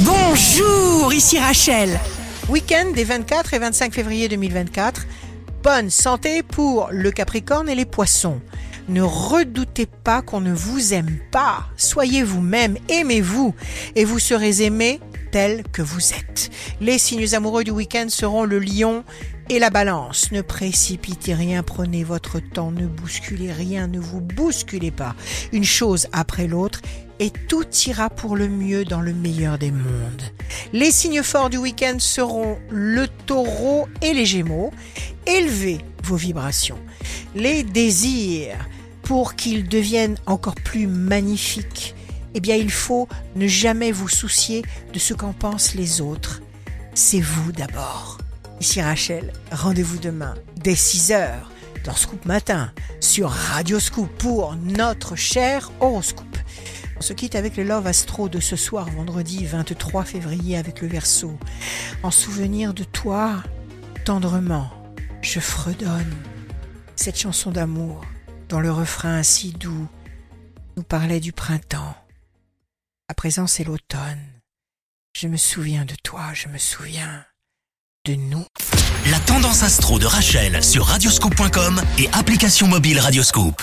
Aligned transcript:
Bonjour, 0.00 1.14
ici 1.14 1.38
Rachel. 1.38 2.00
Week-end 2.48 2.90
des 2.96 3.04
24 3.04 3.54
et 3.54 3.60
25 3.60 3.94
février 3.94 4.28
2024. 4.28 5.06
Bonne 5.62 5.88
santé 5.88 6.42
pour 6.42 6.88
le 6.90 7.12
Capricorne 7.12 7.68
et 7.68 7.76
les 7.76 7.84
Poissons. 7.84 8.40
Ne 8.88 9.02
redoutez 9.02 9.86
pas 9.86 10.20
qu'on 10.20 10.40
ne 10.40 10.52
vous 10.52 10.94
aime 10.94 11.20
pas. 11.30 11.68
Soyez 11.76 12.24
vous-même, 12.24 12.76
aimez-vous 12.88 13.54
et 13.94 14.04
vous 14.04 14.18
serez 14.18 14.62
aimé 14.62 14.98
tel 15.30 15.62
que 15.72 15.82
vous 15.82 16.12
êtes. 16.12 16.50
Les 16.80 16.98
signes 16.98 17.32
amoureux 17.32 17.62
du 17.62 17.70
week-end 17.70 18.06
seront 18.08 18.44
le 18.44 18.58
lion 18.58 19.04
et 19.48 19.58
la 19.58 19.70
balance. 19.70 20.32
Ne 20.32 20.42
précipitez 20.42 21.34
rien, 21.34 21.62
prenez 21.62 22.02
votre 22.02 22.40
temps, 22.40 22.72
ne 22.72 22.86
bousculez 22.86 23.52
rien, 23.52 23.86
ne 23.86 24.00
vous 24.00 24.20
bousculez 24.20 24.90
pas. 24.90 25.14
Une 25.52 25.64
chose 25.64 26.08
après 26.12 26.46
l'autre 26.46 26.80
et 27.18 27.30
tout 27.30 27.64
ira 27.86 28.10
pour 28.10 28.36
le 28.36 28.48
mieux 28.48 28.84
dans 28.84 29.00
le 29.00 29.12
meilleur 29.12 29.58
des 29.58 29.70
mondes. 29.70 30.22
Les 30.72 30.90
signes 30.90 31.22
forts 31.22 31.50
du 31.50 31.56
week-end 31.56 31.96
seront 31.98 32.58
le 32.70 33.06
taureau 33.26 33.88
et 34.02 34.12
les 34.12 34.26
gémeaux. 34.26 34.72
Élevez 35.26 35.78
vos 36.02 36.16
vibrations. 36.16 36.78
Les 37.34 37.62
désirs, 37.62 38.56
pour 39.02 39.34
qu'ils 39.34 39.68
deviennent 39.68 40.18
encore 40.26 40.54
plus 40.54 40.86
magnifiques, 40.86 41.94
eh 42.34 42.40
bien 42.40 42.56
il 42.56 42.70
faut 42.70 43.08
ne 43.36 43.46
jamais 43.46 43.92
vous 43.92 44.08
soucier 44.08 44.62
de 44.92 44.98
ce 44.98 45.14
qu'en 45.14 45.32
pensent 45.32 45.74
les 45.74 46.00
autres. 46.00 46.42
C'est 46.94 47.20
vous 47.20 47.52
d'abord. 47.52 48.18
Ici 48.60 48.80
Rachel, 48.80 49.32
rendez-vous 49.52 49.98
demain 49.98 50.34
dès 50.56 50.74
6h 50.74 51.28
dans 51.84 51.94
Scoop 51.94 52.24
Matin 52.24 52.72
sur 53.00 53.30
Radio 53.30 53.78
Scoop 53.78 54.08
pour 54.18 54.56
notre 54.56 55.16
cher 55.16 55.70
horoscope. 55.80 56.33
On 56.96 57.00
se 57.00 57.12
quitte 57.12 57.34
avec 57.34 57.56
le 57.56 57.64
Love 57.64 57.86
Astro 57.86 58.28
de 58.28 58.40
ce 58.40 58.56
soir, 58.56 58.88
vendredi 58.90 59.44
23 59.44 60.04
février, 60.04 60.56
avec 60.56 60.80
le 60.80 60.88
verso. 60.88 61.36
En 62.02 62.10
souvenir 62.10 62.72
de 62.72 62.84
toi, 62.84 63.42
tendrement, 64.04 64.70
je 65.20 65.40
fredonne 65.40 66.14
cette 66.96 67.18
chanson 67.18 67.50
d'amour 67.50 68.04
dont 68.48 68.60
le 68.60 68.70
refrain 68.70 69.22
si 69.22 69.52
doux 69.52 69.88
nous 70.76 70.82
parlait 70.82 71.20
du 71.20 71.32
printemps. 71.32 71.96
À 73.08 73.14
présent, 73.14 73.46
c'est 73.46 73.64
l'automne. 73.64 74.22
Je 75.16 75.28
me 75.28 75.36
souviens 75.36 75.84
de 75.84 75.94
toi, 76.02 76.32
je 76.32 76.48
me 76.48 76.58
souviens 76.58 77.24
de 78.06 78.14
nous. 78.14 78.44
La 79.10 79.18
tendance 79.20 79.62
astro 79.62 79.98
de 79.98 80.06
Rachel 80.06 80.62
sur 80.62 80.86
radioscope.com 80.86 81.80
et 81.98 82.08
application 82.12 82.66
mobile 82.66 82.98
Radioscope. 82.98 83.62